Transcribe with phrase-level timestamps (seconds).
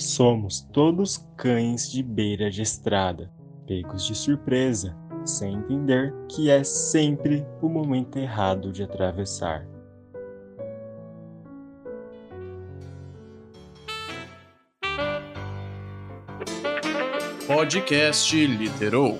[0.00, 3.30] Somos todos cães de beira de estrada,
[3.66, 9.68] pegos de surpresa, sem entender que é sempre o momento errado de atravessar.
[17.46, 19.18] Podcast Literou.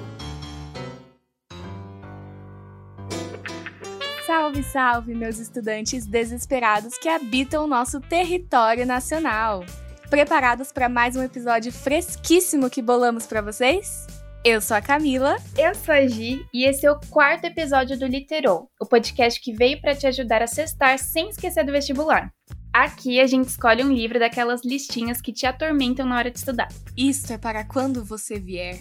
[4.27, 9.63] Salve, salve, meus estudantes desesperados que habitam o nosso território nacional.
[10.11, 14.09] Preparados para mais um episódio fresquíssimo que bolamos para vocês?
[14.45, 15.37] Eu sou a Camila.
[15.57, 19.53] Eu sou a Gi e esse é o quarto episódio do Literou, o podcast que
[19.53, 22.29] veio para te ajudar a cestar sem esquecer do vestibular.
[22.73, 26.67] Aqui a gente escolhe um livro daquelas listinhas que te atormentam na hora de estudar.
[26.97, 28.81] Isto é para quando você vier.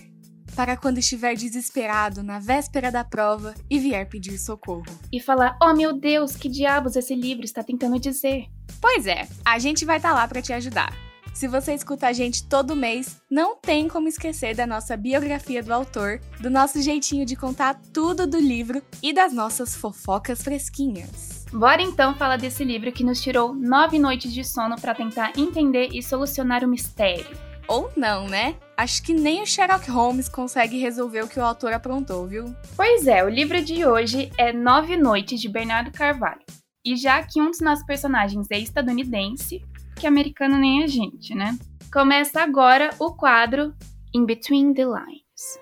[0.56, 4.84] Para quando estiver desesperado na véspera da prova e vier pedir socorro.
[5.14, 8.48] E falar: Oh meu Deus, que diabos esse livro está tentando dizer?
[8.82, 11.09] Pois é, a gente vai estar tá lá para te ajudar.
[11.34, 15.74] Se você escuta a gente todo mês, não tem como esquecer da nossa biografia do
[15.74, 21.46] autor, do nosso jeitinho de contar tudo do livro e das nossas fofocas fresquinhas.
[21.52, 25.90] Bora então falar desse livro que nos tirou nove noites de sono para tentar entender
[25.94, 27.38] e solucionar o mistério.
[27.68, 28.56] Ou não, né?
[28.76, 32.54] Acho que nem o Sherlock Holmes consegue resolver o que o autor aprontou, viu?
[32.76, 36.42] Pois é, o livro de hoje é Nove Noites de Bernardo Carvalho.
[36.84, 39.62] E já que um dos nossos personagens é estadunidense,
[40.00, 41.58] que americano nem a gente, né?
[41.92, 43.74] Começa agora o quadro
[44.14, 45.60] In Between the Lines.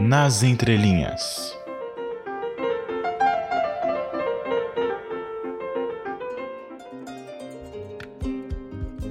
[0.00, 1.54] Nas entrelinhas.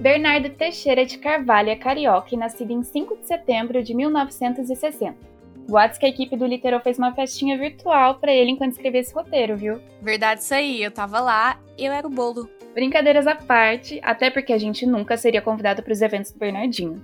[0.02, 5.39] Bernardo Teixeira de Carvalho é carioca e nascido em 5 de setembro de 1960.
[5.70, 9.14] Boatos que a equipe do Literal fez uma festinha virtual para ele enquanto escrevia esse
[9.14, 9.80] roteiro, viu?
[10.02, 12.50] Verdade isso aí, eu tava lá, eu era o bolo.
[12.74, 17.00] Brincadeiras à parte, até porque a gente nunca seria convidado para os eventos do Bernardinho.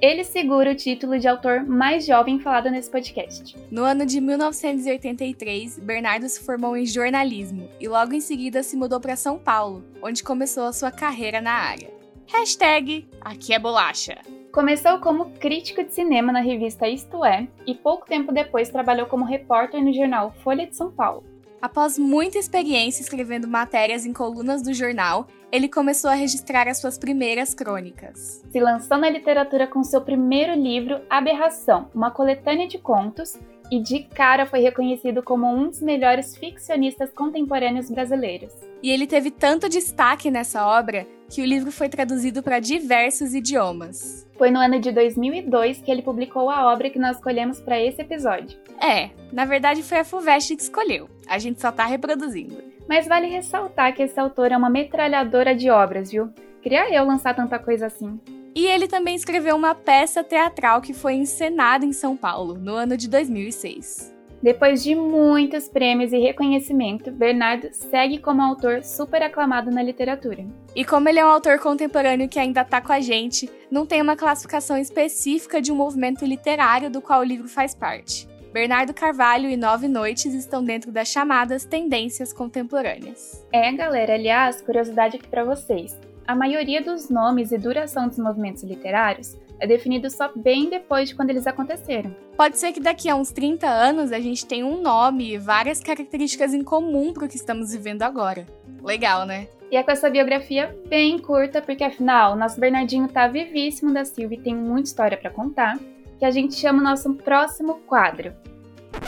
[0.00, 3.56] Ele segura o título de autor mais jovem falado nesse podcast.
[3.70, 9.00] No ano de 1983, Bernardo se formou em jornalismo e logo em seguida se mudou
[9.00, 11.90] para São Paulo, onde começou a sua carreira na área.
[12.26, 14.18] Hashtag aqui é bolacha.
[14.58, 19.24] Começou como crítico de cinema na revista Isto É e pouco tempo depois trabalhou como
[19.24, 21.22] repórter no jornal Folha de São Paulo.
[21.62, 26.98] Após muita experiência escrevendo matérias em colunas do jornal, ele começou a registrar as suas
[26.98, 28.44] primeiras crônicas.
[28.50, 33.38] Se lançou na literatura com seu primeiro livro, Aberração, uma coletânea de contos,
[33.70, 38.52] e de cara foi reconhecido como um dos melhores ficcionistas contemporâneos brasileiros.
[38.82, 44.26] E ele teve tanto destaque nessa obra que o livro foi traduzido para diversos idiomas.
[44.36, 48.00] Foi no ano de 2002 que ele publicou a obra que nós escolhemos para esse
[48.00, 48.58] episódio.
[48.80, 51.10] É, na verdade foi a FUVEST que escolheu.
[51.28, 52.62] A gente só tá reproduzindo.
[52.88, 56.30] Mas vale ressaltar que esse autor é uma metralhadora de obras, viu?
[56.62, 58.18] Queria eu lançar tanta coisa assim.
[58.58, 62.96] E ele também escreveu uma peça teatral que foi encenada em São Paulo, no ano
[62.96, 64.12] de 2006.
[64.42, 70.44] Depois de muitos prêmios e reconhecimento, Bernardo segue como autor super aclamado na literatura.
[70.74, 74.02] E como ele é um autor contemporâneo que ainda está com a gente, não tem
[74.02, 78.26] uma classificação específica de um movimento literário do qual o livro faz parte.
[78.52, 83.46] Bernardo Carvalho e Nove Noites estão dentro das chamadas tendências contemporâneas.
[83.52, 85.96] É, galera, aliás, curiosidade aqui para vocês.
[86.28, 91.14] A maioria dos nomes e duração dos movimentos literários é definido só bem depois de
[91.14, 92.14] quando eles aconteceram.
[92.36, 95.80] Pode ser que daqui a uns 30 anos a gente tenha um nome e várias
[95.80, 98.44] características em comum para o que estamos vivendo agora.
[98.82, 99.48] Legal, né?
[99.70, 104.34] E é com essa biografia bem curta, porque afinal, nosso Bernardinho tá vivíssimo da Silva
[104.34, 105.78] e tem muita história para contar,
[106.18, 108.34] que a gente chama o nosso próximo quadro.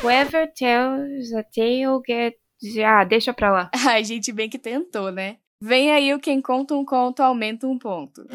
[0.03, 2.41] Whoever tells a tale gets...
[2.82, 3.70] Ah, deixa pra lá.
[3.86, 5.36] A gente bem que tentou, né?
[5.62, 8.26] Vem aí o Quem Conta um Conto Aumenta um Ponto.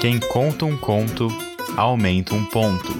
[0.00, 1.26] Quem conta um conto
[1.76, 2.92] aumenta um ponto.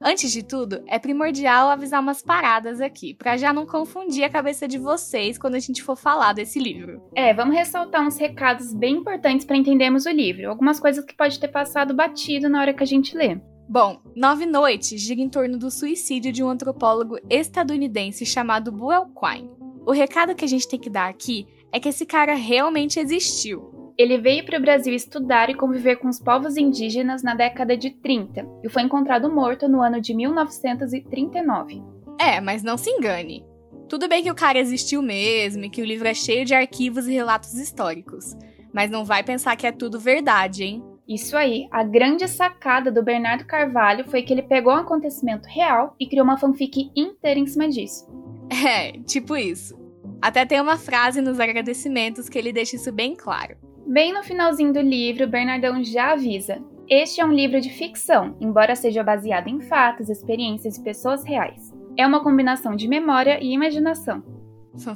[0.00, 4.68] Antes de tudo, é primordial avisar umas paradas aqui, para já não confundir a cabeça
[4.68, 7.02] de vocês quando a gente for falar desse livro.
[7.12, 11.40] É, vamos ressaltar uns recados bem importantes para entendermos o livro, algumas coisas que pode
[11.40, 13.40] ter passado batido na hora que a gente lê.
[13.68, 19.50] Bom, Nove Noites gira em torno do suicídio de um antropólogo estadunidense chamado Buell Quine.
[19.84, 23.92] O recado que a gente tem que dar aqui é que esse cara realmente existiu.
[23.98, 27.90] Ele veio para o Brasil estudar e conviver com os povos indígenas na década de
[27.90, 31.82] 30 e foi encontrado morto no ano de 1939.
[32.20, 33.44] É, mas não se engane.
[33.88, 37.08] Tudo bem que o cara existiu mesmo e que o livro é cheio de arquivos
[37.08, 38.36] e relatos históricos,
[38.72, 40.95] mas não vai pensar que é tudo verdade, hein?
[41.08, 45.94] Isso aí, a grande sacada do Bernardo Carvalho foi que ele pegou um acontecimento real
[46.00, 48.08] e criou uma fanfic inteira em cima disso.
[48.50, 49.78] É, tipo isso.
[50.20, 53.56] Até tem uma frase nos agradecimentos que ele deixa isso bem claro.
[53.86, 58.74] Bem no finalzinho do livro, Bernardão já avisa: Este é um livro de ficção, embora
[58.74, 61.72] seja baseado em fatos, experiências e pessoas reais.
[61.96, 64.24] É uma combinação de memória e imaginação.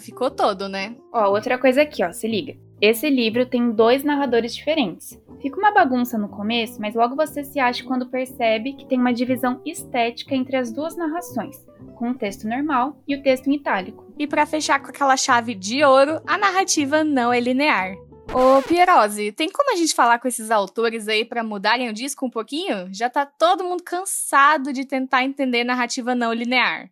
[0.01, 0.97] Ficou todo, né?
[1.12, 2.57] Ó, outra coisa aqui, ó, se liga.
[2.81, 5.21] Esse livro tem dois narradores diferentes.
[5.43, 9.12] Fica uma bagunça no começo, mas logo você se acha quando percebe que tem uma
[9.12, 11.56] divisão estética entre as duas narrações,
[11.97, 14.11] com o texto normal e o texto em itálico.
[14.19, 17.94] E para fechar com aquela chave de ouro, a narrativa não é linear.
[18.32, 22.25] Ô, Pierose, tem como a gente falar com esses autores aí para mudarem o disco
[22.25, 22.88] um pouquinho?
[22.94, 26.88] Já tá todo mundo cansado de tentar entender narrativa não linear.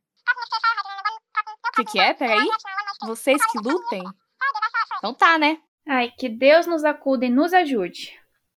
[1.69, 2.13] O que, que é?
[2.13, 2.47] Peraí.
[3.07, 4.03] Vocês que lutem?
[4.99, 5.59] Então tá, né?
[5.91, 8.13] Ai, que Deus nos acuda e nos ajude.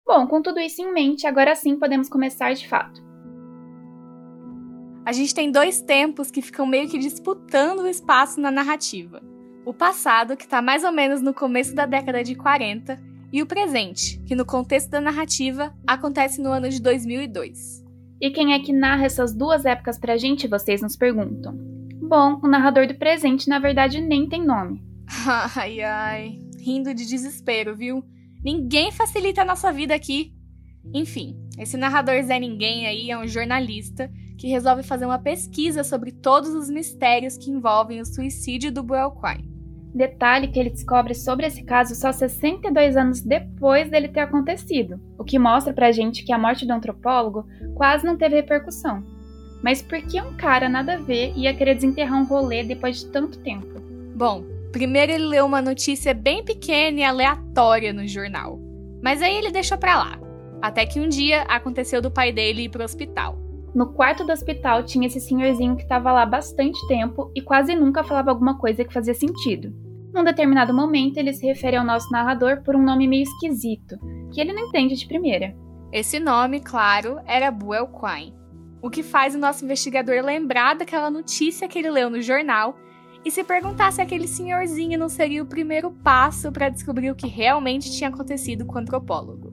[0.04, 3.00] Bom, com tudo isso em mente, agora sim podemos começar de fato.
[5.06, 9.22] A gente tem dois tempos que ficam meio que disputando o espaço na narrativa.
[9.64, 12.98] O passado, que está mais ou menos no começo da década de 40,
[13.32, 17.84] e o presente, que no contexto da narrativa acontece no ano de 2002.
[18.20, 21.56] E quem é que narra essas duas épocas pra gente, vocês nos perguntam?
[22.02, 24.82] Bom, o narrador do presente na verdade nem tem nome.
[25.56, 28.04] Ai, ai, rindo de desespero, viu?
[28.42, 30.32] Ninguém facilita a nossa vida aqui.
[30.94, 36.12] Enfim, esse narrador Zé Ninguém aí é um jornalista que resolve fazer uma pesquisa sobre
[36.12, 39.50] todos os mistérios que envolvem o suicídio do Buelquine.
[39.94, 45.24] Detalhe que ele descobre sobre esse caso só 62 anos depois dele ter acontecido, o
[45.24, 49.04] que mostra pra gente que a morte do antropólogo quase não teve repercussão.
[49.62, 53.06] Mas por que um cara nada a ver ia querer desenterrar um rolê depois de
[53.06, 53.80] tanto tempo?
[54.14, 58.58] Bom, primeiro ele leu uma notícia bem pequena e aleatória no jornal.
[59.02, 60.20] Mas aí ele deixou pra lá.
[60.62, 63.38] Até que um dia aconteceu do pai dele ir pro hospital.
[63.74, 68.02] No quarto do hospital tinha esse senhorzinho que estava lá bastante tempo e quase nunca
[68.02, 69.72] falava alguma coisa que fazia sentido.
[70.12, 73.96] Num determinado momento, ele se refere ao nosso narrador por um nome meio esquisito,
[74.32, 75.54] que ele não entende de primeira.
[75.92, 78.34] Esse nome, claro, era Buell Quine,
[78.82, 82.76] o que faz o nosso investigador lembrar daquela notícia que ele leu no jornal
[83.24, 87.26] e se perguntar se aquele senhorzinho não seria o primeiro passo para descobrir o que
[87.26, 89.52] realmente tinha acontecido com o antropólogo.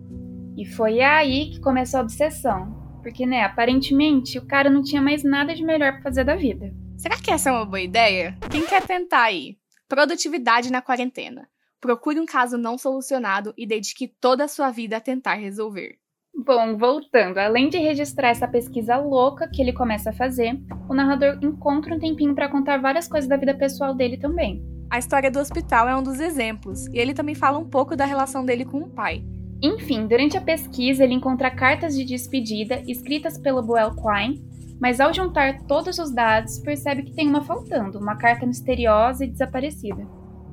[0.57, 5.23] E foi aí que começou a obsessão, porque, né, aparentemente o cara não tinha mais
[5.23, 6.73] nada de melhor para fazer da vida.
[6.97, 8.37] Será que essa é uma boa ideia?
[8.49, 9.57] Quem quer tentar aí?
[9.87, 11.47] Produtividade na quarentena.
[11.79, 15.99] Procure um caso não solucionado e dedique toda a sua vida a tentar resolver.
[16.45, 20.55] Bom, voltando, além de registrar essa pesquisa louca que ele começa a fazer,
[20.87, 24.63] o narrador encontra um tempinho para contar várias coisas da vida pessoal dele também.
[24.87, 28.05] A história do hospital é um dos exemplos, e ele também fala um pouco da
[28.05, 29.25] relação dele com o pai.
[29.63, 34.39] Enfim, durante a pesquisa ele encontra cartas de despedida escritas pelo Boel Quine,
[34.79, 39.27] mas ao juntar todos os dados percebe que tem uma faltando, uma carta misteriosa e
[39.27, 40.05] desaparecida.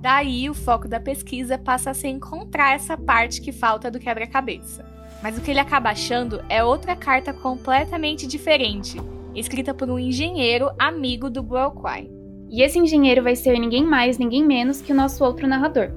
[0.04, 4.84] Daí o foco da pesquisa passa a ser encontrar essa parte que falta do quebra-cabeça.
[5.22, 9.00] Mas o que ele acaba achando é outra carta completamente diferente,
[9.34, 12.12] escrita por um engenheiro amigo do Quine.
[12.50, 15.90] E esse engenheiro vai ser ninguém mais, ninguém menos que o nosso outro narrador,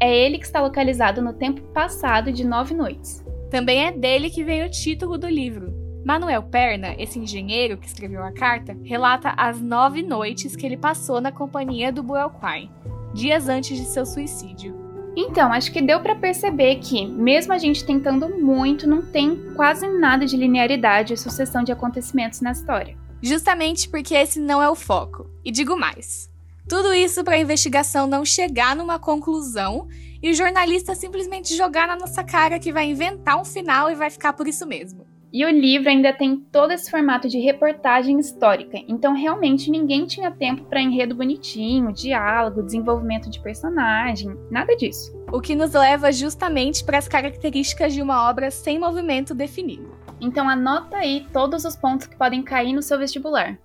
[0.00, 3.24] é ele que está localizado no tempo passado de Nove Noites.
[3.52, 5.72] Também é dele que vem o título do livro.
[6.04, 11.20] Manuel Perna, esse engenheiro que escreveu a carta, relata as nove noites que ele passou
[11.20, 12.68] na companhia do Buelquine,
[13.14, 14.74] dias antes de seu suicídio.
[15.16, 19.86] Então, acho que deu para perceber que, mesmo a gente tentando muito, não tem quase
[19.86, 22.96] nada de linearidade e sucessão de acontecimentos na história.
[23.22, 25.30] Justamente porque esse não é o foco.
[25.44, 26.28] E digo mais:
[26.68, 29.86] tudo isso para a investigação não chegar numa conclusão
[30.20, 34.10] e o jornalista simplesmente jogar na nossa cara que vai inventar um final e vai
[34.10, 35.06] ficar por isso mesmo.
[35.34, 40.30] E o livro ainda tem todo esse formato de reportagem histórica, então realmente ninguém tinha
[40.30, 45.12] tempo para enredo bonitinho, diálogo, desenvolvimento de personagem, nada disso.
[45.32, 49.98] O que nos leva justamente para as características de uma obra sem movimento definido.
[50.20, 53.58] Então anota aí todos os pontos que podem cair no seu vestibular.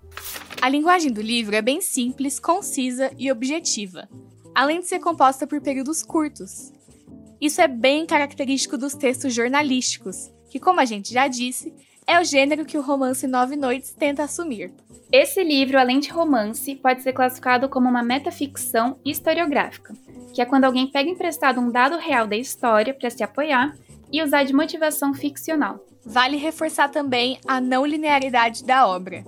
[0.59, 4.09] A linguagem do livro é bem simples, concisa e objetiva,
[4.55, 6.73] além de ser composta por períodos curtos.
[7.39, 11.73] Isso é bem característico dos textos jornalísticos, que, como a gente já disse,
[12.07, 14.71] é o gênero que o romance Nove Noites tenta assumir.
[15.11, 19.93] Esse livro, além de romance, pode ser classificado como uma metaficção historiográfica,
[20.33, 23.75] que é quando alguém pega emprestado um dado real da história para se apoiar
[24.11, 25.85] e usar de motivação ficcional.
[26.03, 29.23] Vale reforçar também a não linearidade da obra,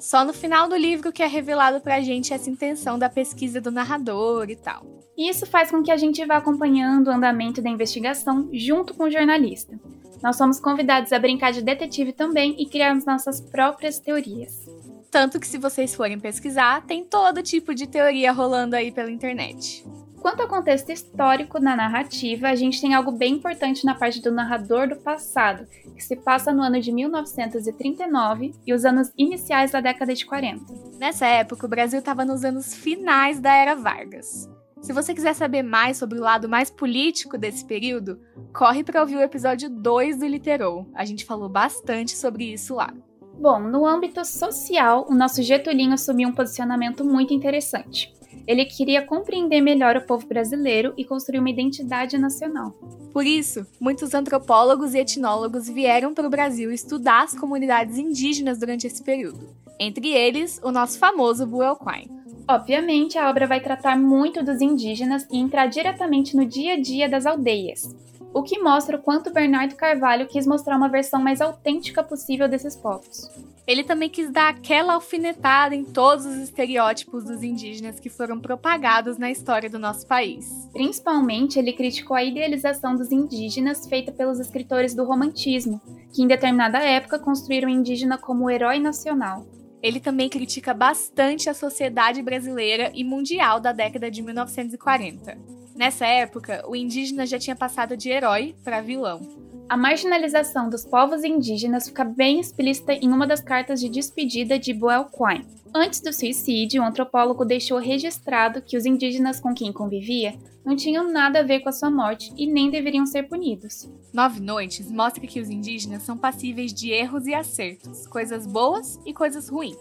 [0.00, 3.70] só no final do livro que é revelado pra gente essa intenção da pesquisa do
[3.70, 4.84] narrador e tal.
[5.16, 9.04] E isso faz com que a gente vá acompanhando o andamento da investigação junto com
[9.04, 9.78] o jornalista.
[10.24, 14.66] Nós somos convidados a brincar de detetive também e criarmos nossas próprias teorias.
[15.10, 19.84] Tanto que, se vocês forem pesquisar, tem todo tipo de teoria rolando aí pela internet.
[20.22, 24.32] Quanto ao contexto histórico na narrativa, a gente tem algo bem importante na parte do
[24.32, 29.82] narrador do passado, que se passa no ano de 1939 e os anos iniciais da
[29.82, 30.64] década de 40.
[30.98, 34.48] Nessa época, o Brasil estava nos anos finais da Era Vargas.
[34.84, 38.20] Se você quiser saber mais sobre o lado mais político desse período,
[38.52, 40.86] corre para ouvir o episódio 2 do Literou.
[40.94, 42.92] A gente falou bastante sobre isso lá.
[43.40, 48.12] Bom, no âmbito social, o nosso Getulinho assumiu um posicionamento muito interessante.
[48.46, 52.72] Ele queria compreender melhor o povo brasileiro e construir uma identidade nacional.
[53.10, 58.86] Por isso, muitos antropólogos e etnólogos vieram para o Brasil estudar as comunidades indígenas durante
[58.86, 59.48] esse período.
[59.80, 62.23] Entre eles, o nosso famoso Buell Quine.
[62.46, 67.08] Obviamente, a obra vai tratar muito dos indígenas e entrar diretamente no dia a dia
[67.08, 67.96] das aldeias,
[68.34, 72.76] o que mostra o quanto Bernardo Carvalho quis mostrar uma versão mais autêntica possível desses
[72.76, 73.30] povos.
[73.66, 79.16] Ele também quis dar aquela alfinetada em todos os estereótipos dos indígenas que foram propagados
[79.16, 80.68] na história do nosso país.
[80.70, 85.80] Principalmente, ele criticou a idealização dos indígenas feita pelos escritores do romantismo,
[86.12, 89.46] que em determinada época construíram o indígena como o herói nacional.
[89.84, 95.36] Ele também critica bastante a sociedade brasileira e mundial da década de 1940.
[95.76, 99.20] Nessa época, o indígena já tinha passado de herói para vilão.
[99.68, 104.72] A marginalização dos povos indígenas fica bem explícita em uma das cartas de despedida de
[104.72, 105.44] Boel Quine.
[105.76, 111.10] Antes do suicídio, o antropólogo deixou registrado que os indígenas com quem convivia não tinham
[111.10, 113.90] nada a ver com a sua morte e nem deveriam ser punidos.
[114.12, 119.12] Nove Noites mostra que os indígenas são passíveis de erros e acertos, coisas boas e
[119.12, 119.76] coisas ruins.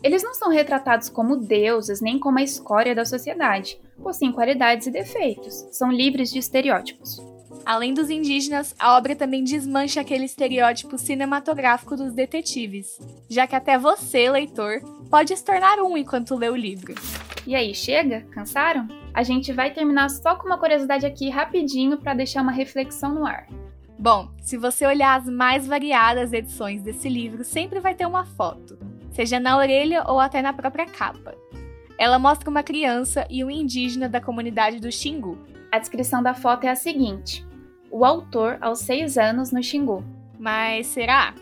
[0.00, 4.92] Eles não são retratados como deuses nem como a escória da sociedade, possuem qualidades e
[4.92, 7.20] defeitos, são livres de estereótipos.
[7.64, 13.78] Além dos indígenas, a obra também desmancha aquele estereótipo cinematográfico dos detetives, já que até
[13.78, 16.94] você, leitor, pode se tornar um enquanto lê o livro.
[17.46, 18.22] E aí, chega?
[18.32, 18.88] Cansaram?
[19.14, 23.26] A gente vai terminar só com uma curiosidade aqui rapidinho para deixar uma reflexão no
[23.26, 23.46] ar.
[23.98, 28.76] Bom, se você olhar as mais variadas edições desse livro, sempre vai ter uma foto,
[29.12, 31.34] seja na orelha ou até na própria capa.
[31.96, 35.38] Ela mostra uma criança e um indígena da comunidade do Xingu.
[35.70, 37.46] A descrição da foto é a seguinte:
[37.92, 40.02] o autor aos seis anos no Xingu.
[40.38, 41.34] Mas será?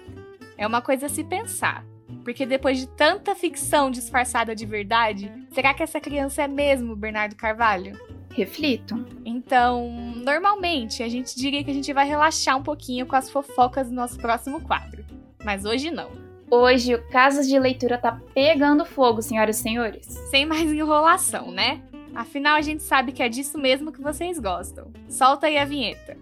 [0.59, 1.87] É uma coisa a se pensar.
[2.25, 7.37] Porque depois de tanta ficção disfarçada de verdade, será que essa criança é mesmo Bernardo
[7.37, 7.99] Carvalho?
[8.30, 9.07] Reflito.
[9.25, 13.88] Então, normalmente a gente diria que a gente vai relaxar um pouquinho com as fofocas
[13.88, 15.04] do nosso próximo quadro.
[15.45, 16.11] Mas hoje não.
[16.50, 20.07] Hoje o Casas de Leitura tá pegando fogo, senhoras e senhores.
[20.30, 21.80] Sem mais enrolação, né?
[22.14, 24.90] Afinal, a gente sabe que é disso mesmo que vocês gostam.
[25.09, 26.17] Solta aí a vinheta.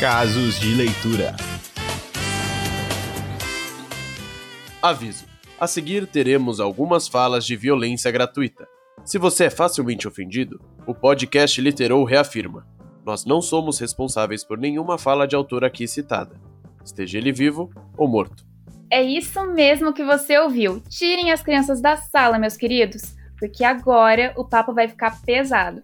[0.00, 1.36] Casos de leitura.
[4.80, 5.26] Aviso:
[5.58, 8.66] a seguir teremos algumas falas de violência gratuita.
[9.04, 10.58] Se você é facilmente ofendido,
[10.90, 12.66] o podcast Literou reafirma:
[13.06, 16.34] nós não somos responsáveis por nenhuma fala de autor aqui citada,
[16.84, 18.44] esteja ele vivo ou morto.
[18.90, 20.82] É isso mesmo que você ouviu.
[20.88, 25.80] Tirem as crianças da sala, meus queridos, porque agora o papo vai ficar pesado.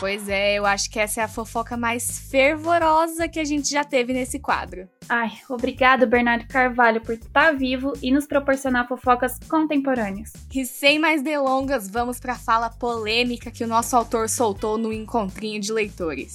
[0.00, 3.84] Pois é, eu acho que essa é a fofoca mais fervorosa que a gente já
[3.84, 4.88] teve nesse quadro.
[5.06, 10.32] Ai, obrigado, Bernardo Carvalho, por estar vivo e nos proporcionar fofocas contemporâneas.
[10.54, 14.90] E sem mais delongas, vamos para a fala polêmica que o nosso autor soltou no
[14.90, 16.34] encontrinho de leitores.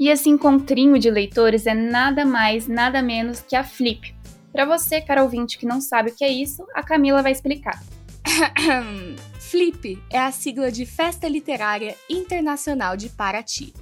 [0.00, 4.14] E esse encontrinho de leitores é nada mais, nada menos que a Flip.
[4.50, 7.78] Para você, cara ouvinte, que não sabe o que é isso, a Camila vai explicar.
[9.52, 13.74] FLIP é a sigla de Festa Literária Internacional de Paraty.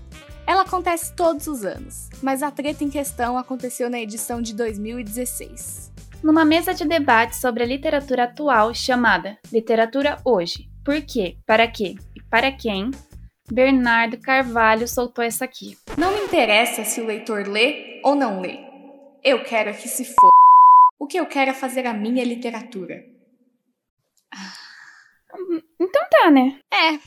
[0.44, 5.92] Ela acontece todos os anos, mas a treta em questão aconteceu na edição de 2016.
[6.24, 11.94] Numa mesa de debate sobre a literatura atual chamada Literatura Hoje, Por quê, Para quê
[12.16, 12.90] e Para quem,
[13.48, 15.78] Bernardo Carvalho soltou essa aqui.
[15.96, 18.58] Não me interessa se o leitor lê ou não lê.
[19.22, 20.30] Eu quero é que se for.
[20.98, 23.04] O que eu quero é fazer a minha literatura.
[25.80, 26.58] Então tá, né?
[26.72, 26.98] É.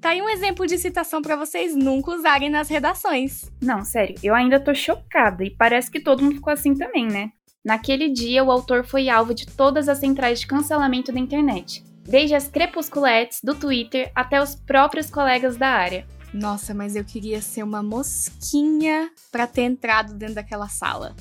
[0.00, 3.50] Tá aí um exemplo de citação para vocês nunca usarem nas redações.
[3.60, 7.32] Não, sério, eu ainda tô chocada e parece que todo mundo ficou assim também, né?
[7.64, 12.34] Naquele dia, o autor foi alvo de todas as centrais de cancelamento da internet, desde
[12.34, 16.06] as crepusculetes do Twitter até os próprios colegas da área.
[16.32, 21.16] Nossa, mas eu queria ser uma mosquinha para ter entrado dentro daquela sala.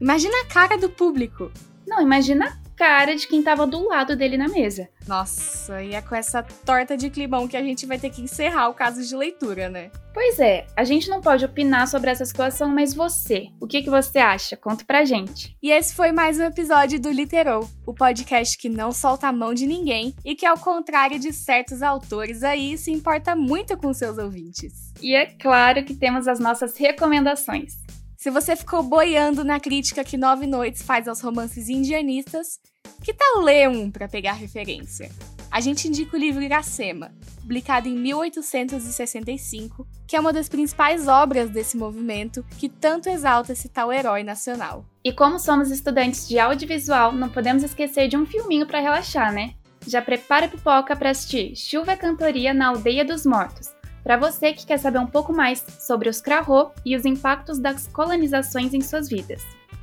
[0.00, 1.50] Imagina a cara do público.
[1.86, 4.88] Não, imagina a cara de quem tava do lado dele na mesa.
[5.06, 8.70] Nossa, e é com essa torta de climão que a gente vai ter que encerrar
[8.70, 9.90] o caso de leitura, né?
[10.14, 13.90] Pois é, a gente não pode opinar sobre essa situação, mas você, o que, que
[13.90, 14.56] você acha?
[14.56, 15.54] Conta pra gente.
[15.62, 19.52] E esse foi mais um episódio do Literou, o podcast que não solta a mão
[19.52, 24.16] de ninguém e que, ao contrário de certos autores aí, se importa muito com seus
[24.16, 24.90] ouvintes.
[25.02, 27.74] E é claro que temos as nossas recomendações.
[28.20, 32.60] Se você ficou boiando na crítica que Nove Noites faz aos romances indianistas,
[33.02, 35.10] que tal ler um para pegar referência?
[35.50, 41.48] A gente indica o livro Iracema, publicado em 1865, que é uma das principais obras
[41.48, 44.84] desse movimento que tanto exalta esse tal herói nacional.
[45.02, 49.54] E como somos estudantes de audiovisual, não podemos esquecer de um filminho para relaxar, né?
[49.86, 53.70] Já prepara a pipoca para assistir Chuva Cantoria na Aldeia dos Mortos,
[54.02, 57.86] para você que quer saber um pouco mais sobre os Krahô e os impactos das
[57.88, 59.42] colonizações em suas vidas.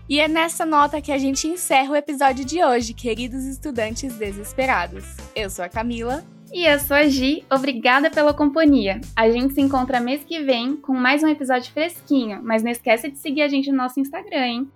[0.10, 5.04] E é nessa nota que a gente encerra o episódio de hoje, queridos estudantes desesperados.
[5.36, 6.24] Eu sou a Camila.
[6.54, 9.02] E eu sou a Gi, obrigada pela companhia.
[9.14, 13.10] A gente se encontra mês que vem com mais um episódio fresquinho, mas não esqueça
[13.10, 14.72] de seguir a gente no nosso Instagram, hein?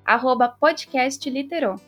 [0.59, 1.79] Podcastliterou.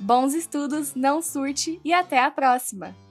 [0.00, 3.07] Bons estudos, não surte e até a próxima!